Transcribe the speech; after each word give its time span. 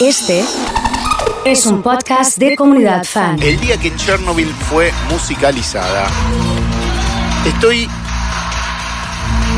Este 0.00 0.44
es 1.44 1.66
un 1.66 1.82
podcast 1.82 2.38
de 2.38 2.54
comunidad 2.54 3.02
fan. 3.02 3.42
El 3.42 3.58
día 3.58 3.76
que 3.78 3.94
Chernobyl 3.96 4.46
fue 4.70 4.92
musicalizada, 5.10 6.06
estoy 7.44 7.88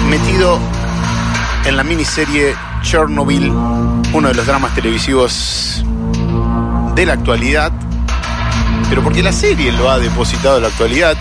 metido 0.09 0.59
en 1.67 1.77
la 1.77 1.85
miniserie 1.85 2.57
Chernobyl, 2.81 3.51
uno 3.51 4.29
de 4.29 4.35
los 4.35 4.47
dramas 4.47 4.75
televisivos 4.75 5.85
de 6.95 7.05
la 7.05 7.13
actualidad, 7.13 7.71
pero 8.89 9.03
porque 9.03 9.23
la 9.23 9.33
serie 9.33 9.73
lo 9.73 9.91
ha 9.91 9.99
depositado 9.99 10.57
en 10.57 10.63
la 10.63 10.69
actualidad, 10.69 11.19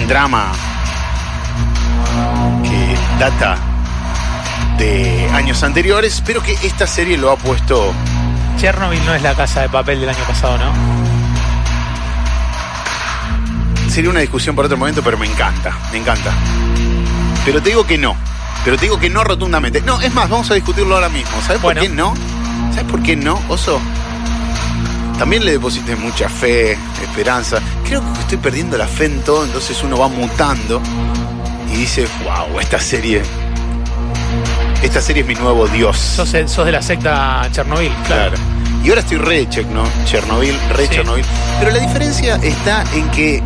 un 0.00 0.08
drama 0.08 0.50
que 2.62 2.96
data 3.20 3.71
de 4.82 5.30
años 5.32 5.62
anteriores, 5.62 6.22
pero 6.26 6.42
que 6.42 6.52
esta 6.64 6.86
serie 6.86 7.16
lo 7.16 7.30
ha 7.30 7.36
puesto 7.36 7.92
Chernobyl 8.58 9.04
no 9.04 9.14
es 9.14 9.22
la 9.22 9.34
casa 9.34 9.62
de 9.62 9.68
papel 9.68 10.00
del 10.00 10.08
año 10.08 10.24
pasado, 10.26 10.58
¿no? 10.58 10.72
sería 13.88 14.08
una 14.08 14.20
discusión 14.20 14.56
para 14.56 14.66
otro 14.66 14.78
momento, 14.78 15.02
pero 15.02 15.18
me 15.18 15.26
encanta, 15.26 15.76
me 15.92 15.98
encanta. 15.98 16.32
Pero 17.44 17.60
te 17.60 17.68
digo 17.68 17.86
que 17.86 17.98
no. 17.98 18.16
Pero 18.64 18.76
te 18.76 18.86
digo 18.86 18.98
que 18.98 19.10
no 19.10 19.22
rotundamente. 19.22 19.82
No, 19.82 20.00
es 20.00 20.14
más, 20.14 20.30
vamos 20.30 20.50
a 20.50 20.54
discutirlo 20.54 20.94
ahora 20.94 21.10
mismo. 21.10 21.30
¿Sabes 21.42 21.60
por 21.60 21.74
qué 21.74 21.90
no? 21.90 22.14
¿Sabes 22.70 22.90
por 22.90 23.02
qué 23.02 23.16
no, 23.16 23.38
Oso? 23.48 23.78
También 25.18 25.44
le 25.44 25.52
deposité 25.52 25.94
mucha 25.94 26.30
fe, 26.30 26.78
esperanza. 27.02 27.60
Creo 27.84 28.00
que 28.14 28.20
estoy 28.20 28.38
perdiendo 28.38 28.78
la 28.78 28.86
fe 28.88 29.04
en 29.06 29.20
todo, 29.20 29.44
entonces 29.44 29.82
uno 29.82 29.98
va 29.98 30.08
mutando 30.08 30.80
y 31.70 31.76
dice, 31.76 32.06
wow, 32.24 32.58
esta 32.60 32.80
serie. 32.80 33.22
Esta 34.82 35.00
serie 35.00 35.22
es 35.22 35.28
mi 35.28 35.34
nuevo 35.34 35.68
Dios. 35.68 35.96
Sos, 35.96 36.34
sos 36.46 36.66
de 36.66 36.72
la 36.72 36.82
secta 36.82 37.48
Chernobyl, 37.52 37.92
claro. 38.06 38.32
Claro. 38.36 38.42
Y 38.84 38.88
ahora 38.88 39.00
estoy 39.00 39.18
re 39.18 39.48
check, 39.48 39.66
¿no? 39.68 39.84
Chernobyl, 40.04 40.58
re 40.70 40.86
Sí. 40.86 40.94
Chernobyl. 40.94 41.24
Pero 41.60 41.70
la 41.70 41.78
diferencia 41.78 42.36
está 42.42 42.84
en 42.94 43.08
que 43.10 43.42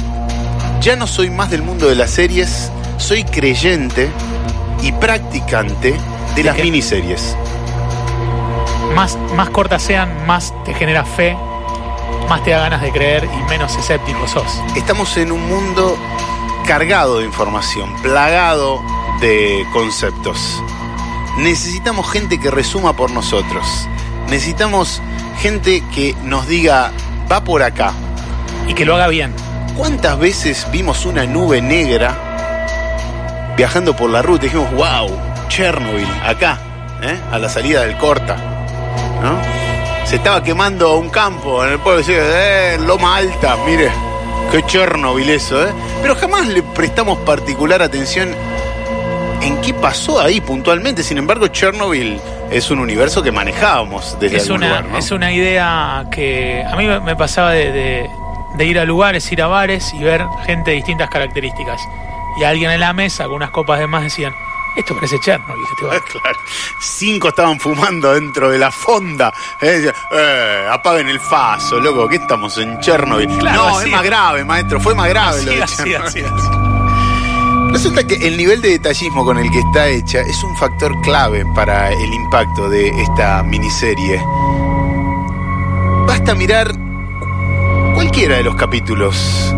ya 0.81 0.97
no 0.97 1.07
soy 1.07 1.31
más 1.31 1.51
del 1.51 1.63
mundo 1.63 1.89
de 1.89 1.95
las 1.95 2.11
series, 2.11 2.71
soy 2.97 3.25
creyente 3.25 4.09
y 4.83 4.93
practicante 4.93 5.95
de 6.35 6.43
las 6.43 6.57
miniseries. 6.57 7.37
Más, 8.95 9.19
más 9.35 9.51
cortas 9.51 9.83
sean, 9.83 10.27
más 10.27 10.55
te 10.65 10.73
genera 10.73 11.05
fe, 11.05 11.37
más 12.31 12.43
te 12.45 12.51
da 12.53 12.61
ganas 12.61 12.81
de 12.81 12.91
creer 12.93 13.25
y 13.25 13.51
menos 13.51 13.77
escéptico 13.77 14.27
sos. 14.27 14.61
Estamos 14.75 15.15
en 15.19 15.33
un 15.33 15.47
mundo 15.49 15.99
cargado 16.67 17.19
de 17.19 17.27
información, 17.27 17.95
plagado 18.03 18.81
de 19.21 19.67
conceptos. 19.73 20.63
Necesitamos 21.39 22.11
gente 22.11 22.39
que 22.39 22.51
resuma 22.51 22.95
por 22.95 23.11
nosotros. 23.11 23.89
Necesitamos 24.29 25.03
gente 25.39 25.83
que 25.95 26.15
nos 26.25 26.47
diga, 26.47 26.93
va 27.31 27.45
por 27.45 27.63
acá, 27.63 27.93
Y 28.69 28.75
que 28.75 28.85
lo 28.85 28.97
haga 28.97 29.09
bien. 29.09 29.33
¿Cuántas 29.77 30.19
veces 30.19 30.67
vimos 30.73 31.05
una 31.07 31.25
nube 31.25 31.61
negra 31.61 33.55
viajando 33.57 33.95
por 33.95 34.11
la 34.11 34.23
ruta 34.23 34.47
y 34.47 34.49
dijimos, 34.49 34.73
wow, 34.73 35.09
Chernobyl, 35.49 36.09
acá, 36.25 36.59
¿eh? 37.03 37.21
a 37.31 37.39
la 37.39 37.49
salida 37.49 37.83
del 37.83 37.97
Corta? 37.97 38.37
¿no? 39.23 39.39
Se 40.07 40.17
estaba 40.17 40.43
quemando 40.43 40.97
un 40.97 41.11
campo 41.11 41.65
en 41.65 41.73
el 41.73 41.79
pueblo, 41.79 41.99
decía, 41.99 42.17
eh, 42.75 42.79
Loma 42.79 43.17
Alta, 43.17 43.57
mire, 43.67 43.91
qué 44.51 44.63
Chernobyl 44.65 45.29
eso, 45.31 45.63
¿eh? 45.65 45.73
Pero 46.01 46.15
jamás 46.17 46.47
le 46.49 46.63
prestamos 46.63 47.19
particular 47.19 47.83
atención 47.83 48.35
en 49.47 49.61
qué 49.61 49.73
pasó 49.75 50.21
ahí 50.21 50.41
puntualmente. 50.41 51.03
Sin 51.03 51.19
embargo, 51.19 51.47
Chernobyl 51.49 52.21
es 52.51 52.71
un 52.71 52.79
universo 52.81 53.23
que 53.23 53.33
manejábamos 53.33 54.17
desde 54.21 54.37
Es 54.39 54.43
algún 54.45 54.59
una, 54.59 54.69
lugar, 54.69 54.85
¿no? 54.87 54.99
es 54.99 55.11
una 55.11 55.33
idea 55.33 56.05
que 56.11 56.65
a 56.71 56.77
mí 56.77 56.87
me- 56.87 57.17
pasaba 57.17 57.53
de, 57.53 57.73
de- 57.73 58.11
de 58.57 58.65
ir 58.65 58.79
a 58.79 58.85
lugares, 58.85 59.31
ir 59.33 59.43
a 59.43 59.47
bares 59.49 59.93
y 59.95 60.03
ver 60.03 60.25
gente 60.47 60.71
de 60.71 60.77
distintas 60.77 61.11
características. 61.11 61.81
Y 62.41 62.45
alguien 62.45 62.71
en 62.71 62.81
la 62.81 62.93
mesa 62.93 63.25
con 63.25 63.35
unas 63.35 63.51
copas 63.51 63.79
de 63.79 63.87
más 63.87 64.03
decían, 64.03 64.33
esto 64.77 64.95
parece 64.95 65.19
Chernobyl, 65.21 65.63
este 65.73 65.87
bar". 65.87 66.01
Claro. 66.13 66.39
Cinco 66.81 67.29
estaban 67.29 67.59
fumando 67.61 68.13
dentro 68.15 68.51
de 68.51 68.59
la 68.59 68.71
fonda. 68.71 69.33
Eh, 69.61 69.91
"Eh, 70.13 70.67
apaguen 70.71 71.09
el 71.09 71.21
faso, 71.21 71.81
loco, 71.81 72.09
que 72.09 72.17
estamos 72.17 72.57
en 72.59 72.79
Chernobyl. 72.81 73.29
Claro, 73.39 73.71
no, 73.71 73.81
es 73.81 73.89
más 73.89 74.03
grave, 74.03 74.45
maestro, 74.45 74.81
fue 74.81 74.95
más 74.95 75.09
grave 75.09 75.43
lo 75.45 75.51
de 75.53 75.65
Chernobyl. 75.67 75.97
así, 75.97 76.21
así. 76.21 76.66
Resulta 77.77 78.07
que 78.07 78.27
el 78.27 78.39
nivel 78.39 78.63
de 78.63 78.71
detallismo 78.71 79.23
con 79.23 79.37
el 79.37 79.51
que 79.51 79.59
está 79.59 79.87
hecha 79.89 80.21
es 80.21 80.43
un 80.43 80.57
factor 80.57 80.99
clave 81.03 81.45
para 81.55 81.93
el 81.93 82.15
impacto 82.15 82.71
de 82.71 82.89
esta 82.89 83.43
miniserie. 83.43 84.19
Basta 86.07 86.35
mirar 86.35 86.73
cualquiera 87.95 88.37
de 88.37 88.45
los 88.45 88.55
capítulos 88.55 89.55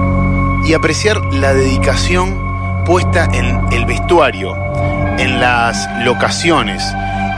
y 0.67 0.75
apreciar 0.75 1.33
la 1.33 1.55
dedicación 1.55 2.85
puesta 2.85 3.27
en 3.33 3.61
el 3.71 3.87
vestuario, 3.87 4.53
en 5.17 5.39
las 5.39 5.89
locaciones, 6.05 6.83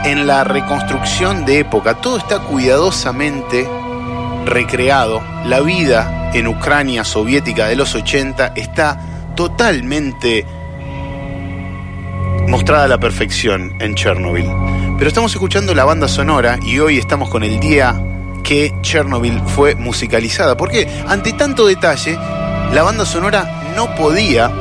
en 0.03 0.25
la 0.25 0.43
reconstrucción 0.43 1.45
de 1.45 1.59
época. 1.59 2.01
Todo 2.01 2.17
está 2.17 2.39
cuidadosamente 2.39 3.69
recreado. 4.47 5.21
La 5.45 5.59
vida 5.59 6.31
en 6.33 6.47
Ucrania 6.47 7.03
soviética 7.03 7.67
de 7.67 7.75
los 7.75 7.93
80 7.93 8.53
está 8.55 8.99
totalmente 9.35 10.47
mostrada 12.51 12.83
a 12.83 12.87
la 12.89 12.99
perfección 12.99 13.73
en 13.79 13.95
Chernobyl. 13.95 14.45
Pero 14.97 15.07
estamos 15.07 15.31
escuchando 15.31 15.73
la 15.73 15.85
banda 15.85 16.09
sonora 16.09 16.59
y 16.61 16.79
hoy 16.79 16.97
estamos 16.97 17.29
con 17.29 17.43
el 17.43 17.61
día 17.61 17.99
que 18.43 18.73
Chernobyl 18.81 19.39
fue 19.47 19.75
musicalizada. 19.75 20.57
Porque 20.57 20.85
ante 21.07 21.31
tanto 21.31 21.65
detalle, 21.65 22.13
la 22.73 22.83
banda 22.83 23.05
sonora 23.05 23.71
no 23.73 23.95
podía 23.95 24.51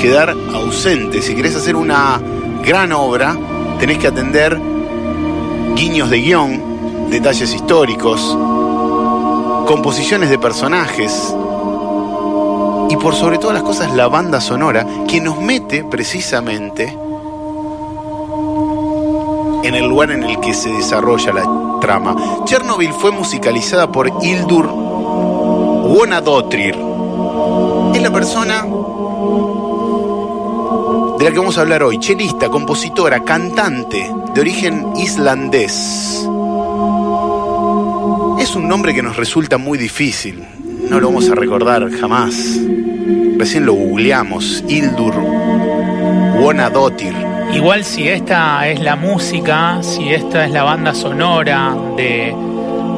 quedar 0.00 0.30
ausente. 0.54 1.20
Si 1.22 1.34
querés 1.34 1.56
hacer 1.56 1.74
una 1.74 2.20
gran 2.64 2.92
obra, 2.92 3.36
tenés 3.80 3.98
que 3.98 4.06
atender 4.06 4.56
guiños 5.74 6.10
de 6.10 6.18
guion, 6.18 7.10
detalles 7.10 7.52
históricos, 7.52 8.20
composiciones 9.66 10.30
de 10.30 10.38
personajes 10.38 11.34
y 12.90 12.96
por 12.96 13.16
sobre 13.16 13.38
todas 13.38 13.54
las 13.54 13.64
cosas 13.64 13.92
la 13.92 14.06
banda 14.06 14.40
sonora 14.40 14.86
que 15.08 15.20
nos 15.20 15.40
mete 15.40 15.82
precisamente 15.82 16.96
en 19.64 19.74
el 19.74 19.86
lugar 19.86 20.10
en 20.10 20.22
el 20.22 20.38
que 20.40 20.52
se 20.52 20.70
desarrolla 20.70 21.32
la 21.32 21.78
trama. 21.80 22.14
Chernobyl 22.44 22.92
fue 22.92 23.10
musicalizada 23.10 23.90
por 23.90 24.12
Hildur 24.22 24.66
Wonadottir. 24.66 26.76
Es 27.94 28.02
la 28.02 28.12
persona 28.12 28.66
de 31.18 31.24
la 31.24 31.30
que 31.30 31.38
vamos 31.38 31.56
a 31.56 31.62
hablar 31.62 31.82
hoy. 31.82 31.98
Chelista, 31.98 32.50
compositora, 32.50 33.24
cantante 33.24 34.12
de 34.34 34.40
origen 34.40 34.92
islandés. 34.96 36.28
Es 38.38 38.54
un 38.54 38.68
nombre 38.68 38.94
que 38.94 39.02
nos 39.02 39.16
resulta 39.16 39.56
muy 39.56 39.78
difícil. 39.78 40.44
No 40.90 41.00
lo 41.00 41.06
vamos 41.06 41.30
a 41.30 41.34
recordar 41.34 41.90
jamás. 41.90 42.34
Recién 43.38 43.64
lo 43.64 43.72
googleamos. 43.72 44.62
Hildur 44.68 45.14
Wonadottir. 46.40 47.23
Igual 47.52 47.84
si 47.84 48.08
esta 48.08 48.68
es 48.68 48.80
la 48.80 48.96
música, 48.96 49.82
si 49.82 50.12
esta 50.12 50.44
es 50.44 50.50
la 50.50 50.64
banda 50.64 50.94
sonora 50.94 51.74
de, 51.96 52.34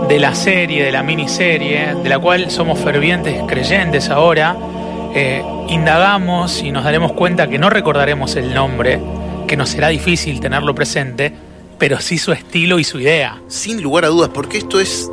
de 0.09 0.19
la 0.19 0.35
serie, 0.35 0.85
de 0.85 0.93
la 0.93 1.03
miniserie, 1.03 1.95
de 2.03 2.09
la 2.09 2.19
cual 2.19 2.51
somos 2.51 2.79
fervientes 2.79 3.43
creyentes 3.47 4.09
ahora, 4.09 4.57
eh, 5.15 5.43
indagamos 5.69 6.63
y 6.63 6.71
nos 6.71 6.85
daremos 6.85 7.13
cuenta 7.13 7.49
que 7.49 7.59
no 7.59 7.71
recordaremos 7.71 8.37
el 8.37 8.55
nombre, 8.55 9.01
que 9.47 9.57
nos 9.57 9.71
será 9.71 9.89
difícil 9.89 10.41
tenerlo 10.41 10.75
presente, 10.75 11.33
pero 11.79 12.01
sí 12.01 12.19
su 12.19 12.33
estilo 12.33 12.79
y 12.79 12.85
su 12.85 13.01
idea. 13.01 13.41
Sin 13.49 13.83
lugar 13.83 14.05
a 14.05 14.09
dudas, 14.09 14.31
porque 14.33 14.59
esto 14.59 14.81
es 14.81 15.11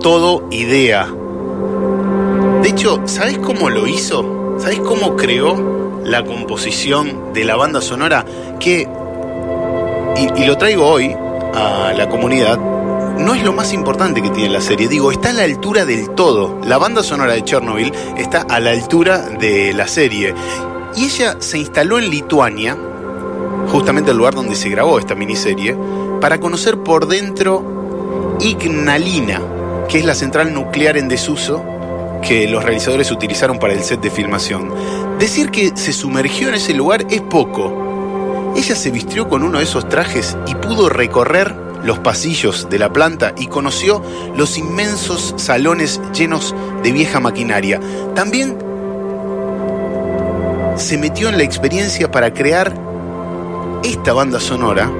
todo 0.00 0.48
idea. 0.50 1.06
De 2.62 2.68
hecho, 2.68 3.02
¿sabes 3.06 3.38
cómo 3.38 3.70
lo 3.70 3.86
hizo? 3.86 4.56
¿Sabes 4.58 4.80
cómo 4.80 5.16
creó 5.16 5.79
la 6.04 6.24
composición 6.24 7.32
de 7.32 7.44
la 7.44 7.56
banda 7.56 7.80
sonora? 7.80 8.24
Que, 8.58 8.88
y, 10.16 10.44
lo 10.44 10.56
traigo 10.56 10.86
hoy 10.86 11.14
a 11.54 11.92
la 11.96 12.08
comunidad, 12.08 12.58
no 12.58 13.34
es 13.34 13.42
lo 13.42 13.52
más 13.52 13.72
importante 13.72 14.22
que 14.22 14.30
tiene 14.30 14.50
la 14.50 14.60
serie. 14.60 14.88
Digo, 14.88 15.12
está 15.12 15.30
a 15.30 15.32
la 15.32 15.44
altura 15.44 15.84
del 15.84 16.10
todo. 16.10 16.60
La 16.64 16.78
banda 16.78 17.02
sonora 17.02 17.34
de 17.34 17.44
Chernobyl 17.44 17.92
está 18.16 18.42
a 18.42 18.60
la 18.60 18.70
altura 18.70 19.18
de 19.18 19.72
la 19.72 19.86
serie. 19.86 20.34
Y 20.96 21.04
ella 21.04 21.36
se 21.38 21.58
instaló 21.58 21.98
en 21.98 22.10
Lituania, 22.10 22.76
justamente 23.70 24.10
el 24.10 24.16
lugar 24.16 24.34
donde 24.34 24.54
se 24.54 24.68
grabó 24.68 24.98
esta 24.98 25.14
miniserie, 25.14 25.76
para 26.20 26.40
conocer 26.40 26.78
por 26.78 27.06
dentro 27.06 28.36
Ignalina, 28.40 29.40
que 29.88 29.98
es 29.98 30.04
la 30.04 30.14
central 30.14 30.52
nuclear 30.54 30.96
en 30.96 31.08
desuso 31.08 31.62
que 32.20 32.48
los 32.48 32.62
realizadores 32.62 33.10
utilizaron 33.10 33.58
para 33.58 33.72
el 33.72 33.82
set 33.82 34.00
de 34.00 34.10
filmación. 34.10 34.72
Decir 35.18 35.50
que 35.50 35.76
se 35.76 35.92
sumergió 35.92 36.48
en 36.48 36.54
ese 36.54 36.74
lugar 36.74 37.06
es 37.10 37.20
poco. 37.20 38.52
Ella 38.56 38.74
se 38.74 38.90
vistió 38.90 39.28
con 39.28 39.42
uno 39.42 39.58
de 39.58 39.64
esos 39.64 39.88
trajes 39.88 40.36
y 40.46 40.54
pudo 40.54 40.88
recorrer 40.88 41.54
los 41.84 41.98
pasillos 41.98 42.68
de 42.68 42.78
la 42.78 42.92
planta 42.92 43.34
y 43.38 43.46
conoció 43.46 44.02
los 44.36 44.58
inmensos 44.58 45.34
salones 45.36 46.00
llenos 46.12 46.54
de 46.82 46.92
vieja 46.92 47.20
maquinaria. 47.20 47.80
También 48.14 48.58
se 50.76 50.98
metió 50.98 51.28
en 51.28 51.38
la 51.38 51.44
experiencia 51.44 52.10
para 52.10 52.32
crear 52.32 52.74
esta 53.82 54.12
banda 54.12 54.40
sonora, 54.40 54.90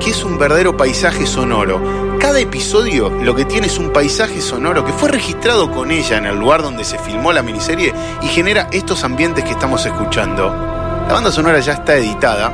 que 0.00 0.10
es 0.10 0.24
un 0.24 0.38
verdadero 0.38 0.76
paisaje 0.76 1.26
sonoro. 1.26 2.09
Cada 2.20 2.38
episodio 2.38 3.08
lo 3.08 3.34
que 3.34 3.46
tiene 3.46 3.66
es 3.66 3.78
un 3.78 3.94
paisaje 3.94 4.42
sonoro 4.42 4.84
que 4.84 4.92
fue 4.92 5.08
registrado 5.08 5.70
con 5.70 5.90
ella 5.90 6.18
en 6.18 6.26
el 6.26 6.36
lugar 6.36 6.62
donde 6.62 6.84
se 6.84 6.98
filmó 6.98 7.32
la 7.32 7.42
miniserie 7.42 7.94
y 8.20 8.26
genera 8.28 8.68
estos 8.72 9.04
ambientes 9.04 9.42
que 9.42 9.52
estamos 9.52 9.86
escuchando. 9.86 10.50
La 11.08 11.14
banda 11.14 11.32
sonora 11.32 11.60
ya 11.60 11.72
está 11.72 11.96
editada. 11.96 12.52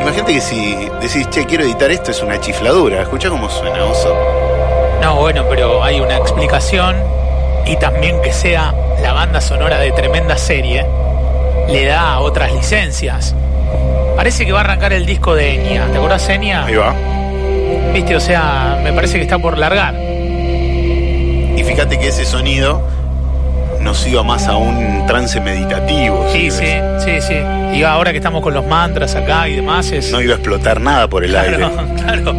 Imagínate 0.00 0.34
que 0.34 0.40
si 0.40 0.74
decís, 1.00 1.30
che, 1.30 1.46
quiero 1.46 1.62
editar 1.62 1.92
esto, 1.92 2.10
es 2.10 2.20
una 2.22 2.40
chifladura. 2.40 3.02
Escucha 3.02 3.30
cómo 3.30 3.48
suena, 3.48 3.84
oso. 3.84 4.16
No, 5.00 5.14
bueno, 5.14 5.44
pero 5.48 5.84
hay 5.84 6.00
una 6.00 6.16
explicación 6.16 6.96
y 7.64 7.76
también 7.76 8.20
que 8.20 8.32
sea 8.32 8.74
la 9.00 9.12
banda 9.12 9.40
sonora 9.40 9.78
de 9.78 9.92
tremenda 9.92 10.36
serie 10.36 10.84
le 11.68 11.84
da 11.84 12.18
otras 12.18 12.52
licencias. 12.52 13.32
Parece 14.16 14.44
que 14.44 14.50
va 14.50 14.58
a 14.58 14.64
arrancar 14.64 14.92
el 14.92 15.06
disco 15.06 15.36
de 15.36 15.54
Enya. 15.54 15.86
¿Te 15.86 15.98
acuerdas, 15.98 16.28
Enya? 16.28 16.64
Ahí 16.64 16.74
va. 16.74 17.11
Viste, 17.92 18.16
o 18.16 18.20
sea, 18.20 18.80
me 18.82 18.92
parece 18.92 19.18
que 19.18 19.22
está 19.22 19.38
por 19.38 19.58
largar. 19.58 19.94
Y 19.94 21.62
fíjate 21.64 21.98
que 21.98 22.08
ese 22.08 22.24
sonido 22.24 22.82
nos 23.80 24.06
iba 24.06 24.22
más 24.22 24.46
a 24.46 24.56
un 24.56 25.04
trance 25.06 25.40
meditativo. 25.40 26.26
Sí, 26.32 26.50
sí, 26.50 26.66
sí, 27.04 27.20
sí. 27.20 27.34
Y 27.74 27.82
ahora 27.82 28.12
que 28.12 28.18
estamos 28.18 28.42
con 28.42 28.54
los 28.54 28.66
mantras 28.66 29.14
acá 29.14 29.48
y 29.48 29.56
demás, 29.56 29.90
es. 29.92 30.10
No 30.10 30.20
iba 30.22 30.32
a 30.32 30.36
explotar 30.36 30.80
nada 30.80 31.08
por 31.08 31.24
el 31.24 31.32
claro, 31.32 31.66
aire. 31.66 31.92
claro. 32.02 32.34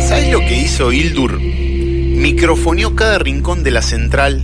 ¿Sabes 0.00 0.32
lo 0.32 0.40
que 0.40 0.54
hizo 0.54 0.90
Hildur? 0.90 1.38
Microfoneó 1.40 2.96
cada 2.96 3.18
rincón 3.18 3.62
de 3.62 3.70
la 3.70 3.82
central. 3.82 4.42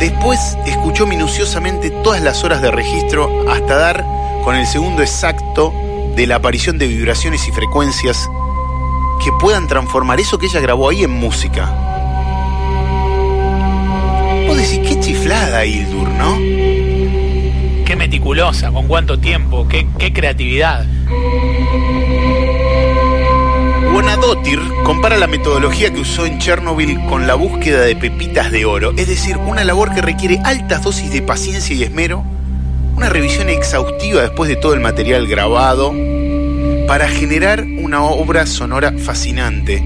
Después 0.00 0.56
escuchó 0.66 1.06
minuciosamente 1.06 1.90
todas 1.90 2.22
las 2.22 2.44
horas 2.44 2.62
de 2.62 2.70
registro 2.70 3.50
hasta 3.50 3.76
dar 3.76 4.04
con 4.44 4.56
el 4.56 4.66
segundo 4.66 5.02
exacto 5.02 5.72
de 6.16 6.26
la 6.26 6.36
aparición 6.36 6.78
de 6.78 6.86
vibraciones 6.88 7.46
y 7.46 7.52
frecuencias 7.52 8.28
que 9.22 9.30
puedan 9.38 9.68
transformar 9.68 10.18
eso 10.18 10.38
que 10.38 10.46
ella 10.46 10.60
grabó 10.60 10.88
ahí 10.88 11.04
en 11.04 11.10
música. 11.10 11.70
Vos 14.46 14.56
decís, 14.56 14.80
qué 14.88 14.98
chiflada 14.98 15.66
Hildur, 15.66 16.08
¿no? 16.08 16.36
Qué 17.84 17.94
meticulosa, 17.98 18.72
con 18.72 18.88
cuánto 18.88 19.18
tiempo, 19.18 19.68
qué, 19.68 19.86
qué 19.98 20.14
creatividad. 20.14 20.86
Bonadotir 23.92 24.60
compara 24.84 25.18
la 25.18 25.26
metodología 25.26 25.92
que 25.92 26.00
usó 26.00 26.24
en 26.24 26.38
Chernobyl 26.38 27.04
con 27.06 27.26
la 27.26 27.34
búsqueda 27.34 27.82
de 27.82 27.94
pepitas 27.94 28.50
de 28.50 28.64
oro, 28.64 28.92
es 28.96 29.06
decir, 29.06 29.36
una 29.36 29.64
labor 29.64 29.94
que 29.94 30.00
requiere 30.00 30.40
altas 30.44 30.82
dosis 30.82 31.12
de 31.12 31.20
paciencia 31.20 31.76
y 31.76 31.82
esmero, 31.82 32.24
una 32.96 33.10
revisión 33.10 33.50
exhaustiva 33.50 34.22
después 34.22 34.48
de 34.48 34.56
todo 34.56 34.72
el 34.72 34.80
material 34.80 35.26
grabado, 35.26 35.92
para 36.86 37.08
generar 37.08 37.62
una 37.62 38.02
obra 38.02 38.46
sonora 38.46 38.92
fascinante. 38.96 39.84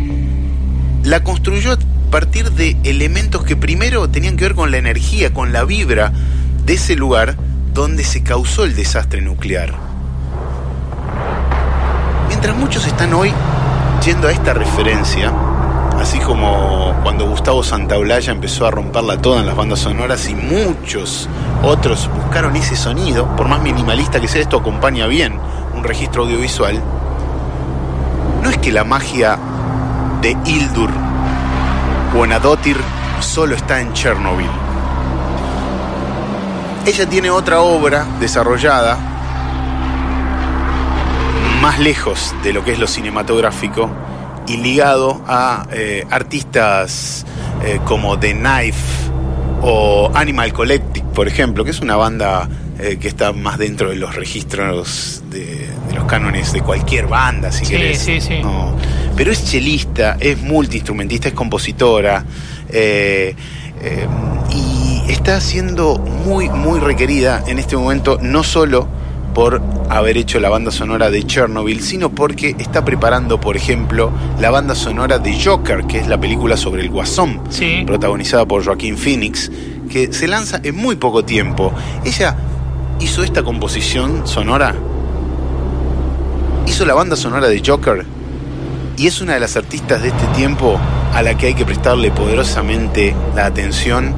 La 1.03 1.25
construyó 1.25 1.73
a 1.73 1.79
partir 2.11 2.53
de 2.53 2.77
elementos 2.85 3.45
que 3.45 3.57
primero 3.57 4.09
tenían 4.09 4.37
que 4.37 4.45
ver 4.45 4.55
con 4.55 4.71
la 4.71 4.77
energía, 4.77 5.35
con 5.35 5.53
la 5.53 5.65
vibra 5.65 6.12
de 6.65 6.75
ese 6.75 6.95
lugar 6.95 7.37
donde 7.73 8.05
se 8.05 8.23
causó 8.23 8.65
el 8.65 8.77
desastre 8.77 9.21
nuclear. 9.23 9.75
Mientras 12.29 12.57
muchos 12.57 12.87
están 12.87 13.12
hoy 13.15 13.33
yendo 14.05 14.29
a 14.29 14.33
esta 14.33 14.55
referencia, 14.55 15.33
así 16.00 16.19
como 16.19 16.94
cuando 17.02 17.29
Gustavo 17.29 17.62
Santaolalla 17.62 18.32
empezó 18.32 18.67
a 18.67 18.70
romperla 18.70 19.20
toda 19.20 19.41
en 19.41 19.47
las 19.47 19.55
bandas 19.55 19.81
sonoras 19.81 20.29
y 20.29 20.35
muchos 20.35 21.29
otros 21.62 22.08
buscaron 22.14 22.56
ese 22.56 22.75
sonido, 22.75 23.26
por 23.37 23.49
más 23.49 23.61
minimalista 23.61 24.19
que 24.19 24.26
sea, 24.26 24.41
esto 24.41 24.56
acompaña 24.56 25.06
bien 25.06 25.38
un 25.75 25.85
registro 25.85 26.23
audiovisual. 26.23 26.81
No 28.43 28.49
es 28.49 28.56
que 28.58 28.73
la 28.73 28.85
magia 28.85 29.38
de 30.23 30.37
Hildur 30.47 30.91
Bonadotir 32.14 32.79
solo 33.20 33.55
está 33.55 33.81
en 33.81 33.93
Chernobyl. 33.93 34.49
Ella 36.87 37.06
tiene 37.08 37.31
otra 37.31 37.61
obra 37.61 38.06
desarrollada 38.19 38.97
más 41.61 41.79
lejos 41.79 42.35
de 42.43 42.55
lo 42.55 42.64
que 42.64 42.73
es 42.73 42.79
lo 42.79 42.87
cinematográfico 42.87 43.91
y 44.50 44.56
ligado 44.56 45.23
a 45.29 45.67
eh, 45.73 46.05
artistas 46.11 47.25
eh, 47.64 47.79
como 47.85 48.19
The 48.19 48.32
Knife 48.35 49.11
o 49.62 50.11
Animal 50.14 50.52
Collective, 50.52 51.06
por 51.14 51.29
ejemplo, 51.29 51.64
que 51.64 51.70
es 51.70 51.81
una 51.81 51.94
banda 51.94 52.49
eh, 52.81 52.97
que 53.00 53.06
está 53.06 53.32
más 53.32 53.58
dentro 53.58 53.91
de 53.91 53.97
los 53.97 54.17
registros 54.17 55.23
de, 55.31 55.69
de 55.88 55.94
los 55.94 56.05
cánones 56.06 56.52
de 56.52 56.62
cualquier 56.62 57.06
banda, 57.06 57.52
si 57.52 57.64
Sí, 57.64 57.73
querés. 57.75 57.99
sí, 58.00 58.20
sí. 58.20 58.41
No, 58.43 58.75
pero 59.17 59.31
es 59.31 59.44
chelista, 59.44 60.17
es 60.19 60.41
multiinstrumentista, 60.43 61.29
es 61.29 61.35
compositora. 61.35 62.25
y 64.52 65.11
está 65.12 65.41
siendo 65.41 65.99
muy, 65.99 66.49
muy 66.49 66.81
requerida 66.81 67.44
en 67.47 67.58
este 67.58 67.76
momento, 67.76 68.19
no 68.20 68.43
solo 68.43 68.88
por 69.41 69.63
haber 69.89 70.19
hecho 70.19 70.39
la 70.39 70.51
banda 70.51 70.71
sonora 70.71 71.09
de 71.11 71.27
Chernobyl, 71.27 71.81
sino 71.81 72.11
porque 72.11 72.55
está 72.59 72.85
preparando, 72.85 73.41
por 73.41 73.57
ejemplo, 73.57 74.13
la 74.39 74.51
banda 74.51 74.75
sonora 74.75 75.19
de 75.19 75.43
Joker, 75.43 75.85
que 75.85 75.97
es 75.99 76.09
la 76.09 76.21
película 76.21 76.59
sobre 76.59 76.83
el 76.83 76.91
Guasón, 76.91 77.41
Sí. 77.49 77.85
protagonizada 77.87 78.45
por 78.45 78.63
Joaquín 78.63 78.99
Phoenix, 78.99 79.51
que 79.91 80.13
se 80.13 80.29
lanza 80.29 80.61
en 80.63 80.77
muy 80.77 80.97
poco 80.97 81.25
tiempo. 81.25 81.73
Ella 82.05 82.37
hizo 83.01 83.23
esta 83.25 83.43
composición 83.43 84.27
sonora, 84.27 84.75
hizo 86.67 86.85
la 86.85 86.93
banda 86.93 87.17
sonora 87.17 87.49
de 87.49 87.63
Joker 87.67 88.05
y 88.99 89.07
es 89.07 89.23
una 89.23 89.33
de 89.33 89.41
las 89.41 89.57
artistas 89.57 90.03
de 90.03 90.09
este 90.09 90.27
tiempo 90.37 90.79
a 91.15 91.23
la 91.23 91.39
que 91.39 91.47
hay 91.47 91.55
que 91.55 91.65
prestarle 91.65 92.11
poderosamente 92.11 93.15
la 93.35 93.47
atención 93.47 94.15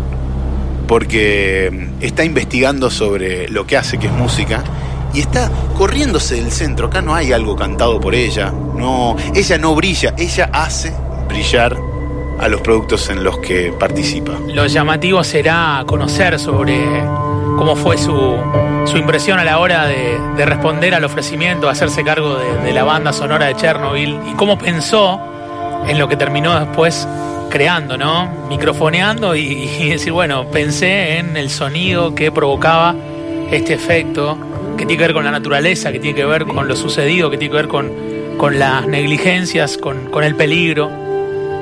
porque 0.89 1.91
está 2.01 2.25
investigando 2.25 2.91
sobre 2.91 3.49
lo 3.49 3.69
que 3.69 3.77
hace, 3.77 3.99
que 3.99 4.09
es 4.09 4.13
música, 4.13 4.65
y 5.15 5.21
está 5.21 5.51
corriéndose 5.77 6.37
del 6.37 6.51
centro. 6.51 6.87
Acá 6.87 7.03
no 7.03 7.15
hay 7.15 7.33
algo 7.33 7.57
cantado 7.57 8.01
por 8.01 8.15
ella. 8.15 8.53
No, 8.75 9.17
ella 9.35 9.59
no 9.59 9.75
brilla, 9.75 10.15
ella 10.17 10.51
hace 10.53 10.93
brillar 11.29 11.77
a 12.39 12.49
los 12.49 12.61
productos 12.61 13.09
en 13.11 13.23
los 13.23 13.39
que 13.39 13.73
participa. 13.79 14.33
Lo 14.49 14.67
llamativo 14.67 15.23
será 15.23 15.85
conocer 15.87 16.39
sobre 16.39 16.77
cómo 17.57 17.77
fue 17.77 17.97
su, 17.99 18.37
su 18.85 18.97
impresión 18.97 19.39
a 19.39 19.45
la 19.45 19.59
hora 19.59 19.87
de, 19.87 20.19
de 20.37 20.47
responder 20.47 20.95
al 20.95 21.05
ofrecimiento, 21.05 21.69
hacerse 21.69 22.03
cargo 22.03 22.37
de, 22.37 22.73
la 22.73 22.85
banda 22.85 23.13
sonora 23.13 23.47
de 23.47 23.55
Chernobyl 23.55 24.19
y 24.29 24.35
cómo 24.35 24.59
pensó 24.59 25.21
en 25.87 25.99
lo 25.99 26.09
que 26.09 26.17
terminó 26.17 26.59
después 26.59 27.07
creando, 27.51 27.99
¿no? 27.99 28.29
Microfoneando 28.49 29.37
y 29.37 29.91
decir, 29.91 30.13
bueno, 30.13 30.47
pensé 30.47 31.19
en 31.19 31.37
el 31.37 31.51
sonido 31.51 32.15
que 32.15 32.33
provocaba 32.33 32.95
este 33.51 33.75
efecto, 33.75 34.39
que 34.77 34.87
tiene 34.87 34.97
que 34.97 35.05
ver 35.05 35.15
con 35.15 35.25
la 35.25 35.31
naturaleza, 35.31 35.93
que 35.93 35.99
tiene 35.99 36.17
que 36.17 36.25
ver 36.25 36.45
con 36.45 36.69
lo 36.69 36.77
sucedido, 36.77 37.31
que 37.31 37.39
tiene 37.39 37.51
que 37.53 37.57
ver 37.57 37.69
con, 37.69 37.91
con 38.37 38.59
las 38.59 38.87
negligencias, 38.87 39.79
con, 39.79 40.11
con 40.11 40.25
el 40.25 40.35
peligro 40.35 40.91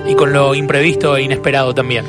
y 0.08 0.14
con 0.14 0.32
lo 0.32 0.54
imprevisto 0.54 1.16
e 1.16 1.22
inesperado 1.22 1.74
también. 1.74 2.04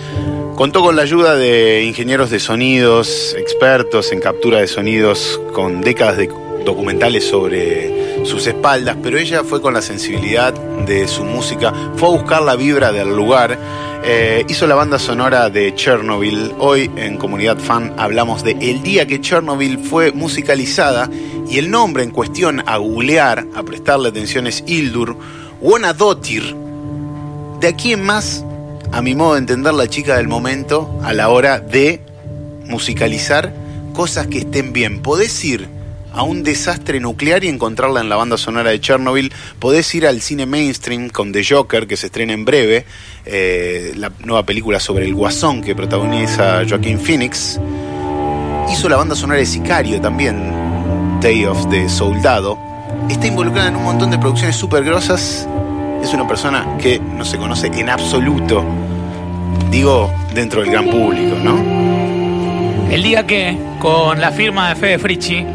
Contó 0.56 0.82
con 0.82 0.96
la 0.96 1.02
ayuda 1.02 1.36
de 1.36 1.84
ingenieros 1.84 2.30
de 2.30 2.40
sonidos, 2.40 3.36
expertos 3.38 4.12
en 4.12 4.20
captura 4.20 4.60
de 4.60 4.68
sonidos, 4.68 5.42
con 5.54 5.82
décadas 5.82 6.18
de 6.18 6.30
documentales 6.64 7.28
sobre 7.28 8.01
sus 8.24 8.48
espaldas, 8.48 8.98
pero 9.02 9.18
ella 9.18 9.44
fue 9.44 9.62
con 9.62 9.74
la 9.74 9.82
sensibilidad 9.82 10.54
de 10.54 11.08
su 11.08 11.24
música, 11.24 11.74
fue 11.96 12.10
a 12.10 12.12
buscar 12.12 12.42
la 12.42 12.56
vibra 12.56 12.92
del 12.92 13.16
lugar, 13.16 13.58
eh, 14.04 14.46
hizo 14.48 14.66
la 14.68 14.76
banda 14.76 14.98
sonora 14.98 15.50
de 15.50 15.76
Chernobyl. 15.76 16.54
Hoy 16.60 16.90
en 16.96 17.18
Comunidad 17.18 17.58
Fan 17.58 17.94
hablamos 17.98 18.44
de 18.44 18.52
el 18.60 18.82
día 18.82 19.06
que 19.06 19.22
Chernobyl 19.22 19.80
fue 19.80 20.12
musicalizada 20.12 21.10
y 21.50 21.58
el 21.58 21.70
nombre 21.70 22.04
en 22.04 22.12
cuestión 22.12 22.64
a 22.66 22.78
googlear, 22.78 23.46
a 23.56 23.64
prestarle 23.64 24.10
atención 24.10 24.48
es 24.48 24.64
Hildur 24.66 25.18
Wonadotir. 25.60 26.56
De 27.60 27.68
aquí 27.68 27.94
en 27.94 28.04
más, 28.04 28.44
a 28.92 29.02
mi 29.02 29.14
modo 29.14 29.34
de 29.34 29.40
entender, 29.40 29.74
la 29.74 29.88
chica 29.88 30.18
del 30.18 30.28
momento 30.28 31.00
a 31.04 31.14
la 31.14 31.30
hora 31.30 31.60
de 31.60 32.02
musicalizar 32.66 33.54
cosas 33.94 34.28
que 34.28 34.40
estén 34.40 34.74
bien. 34.74 35.02
Podés 35.02 35.44
ir 35.46 35.81
a 36.14 36.24
un 36.24 36.44
desastre 36.44 37.00
nuclear 37.00 37.44
y 37.44 37.48
encontrarla 37.48 38.02
en 38.02 38.10
la 38.10 38.16
banda 38.16 38.38
sonora 38.38 38.72
de 38.72 38.80
Chernobyl. 38.80 39.32
Podés 39.60 39.94
ir 39.96 40.06
al 40.06 40.22
cine 40.22 40.46
mainstream 40.46 41.10
con 41.10 41.32
The 41.32 41.44
Joker, 41.44 41.88
que 41.88 41.98
se 41.98 42.08
estrena 42.08 42.34
en 42.34 42.46
breve, 42.46 42.86
eh, 43.26 43.94
la 43.96 44.12
nueva 44.24 44.46
película 44.46 44.80
sobre 44.80 45.06
el 45.06 45.14
guasón 45.14 45.62
que 45.62 45.76
protagoniza 45.76 46.64
Joaquín 46.68 47.00
Phoenix. 47.00 47.60
Hizo 48.72 48.90
la 48.90 48.98
banda 48.98 49.16
sonora 49.16 49.40
de 49.40 49.46
Sicario 49.46 50.00
también, 50.02 51.20
Day 51.22 51.46
of 51.46 51.70
the 51.70 51.88
Soldado. 51.90 52.58
está 53.10 53.28
involucrada 53.28 53.70
en 53.70 53.76
un 53.76 53.84
montón 53.84 54.12
de 54.12 54.18
producciones 54.18 54.56
súper 54.56 54.84
grosas. 54.84 55.48
Es 56.04 56.14
una 56.14 56.28
persona 56.28 56.78
que 56.82 57.00
no 57.00 57.24
se 57.24 57.38
conoce 57.38 57.68
en 57.68 57.90
absoluto, 57.90 58.66
digo, 59.70 60.12
dentro 60.34 60.62
del 60.62 60.72
gran 60.72 60.90
público, 60.90 61.38
¿no? 61.44 61.92
El 62.90 63.04
día 63.04 63.26
que, 63.26 63.58
con 63.80 64.20
la 64.20 64.32
firma 64.32 64.70
de 64.70 64.76
Fede 64.76 65.00
Frichi, 65.00 65.46